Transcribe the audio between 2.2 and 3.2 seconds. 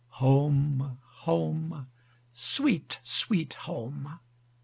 sweet,